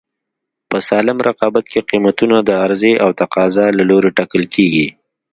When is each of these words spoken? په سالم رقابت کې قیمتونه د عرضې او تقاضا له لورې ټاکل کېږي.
په 0.69 0.77
سالم 0.89 1.17
رقابت 1.29 1.65
کې 1.71 1.79
قیمتونه 1.89 2.37
د 2.41 2.49
عرضې 2.63 2.93
او 3.03 3.09
تقاضا 3.21 3.65
له 3.77 3.83
لورې 3.89 4.11
ټاکل 4.17 4.43
کېږي. 4.55 4.87